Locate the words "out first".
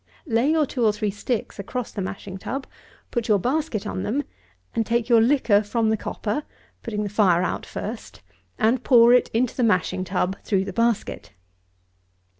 7.43-8.23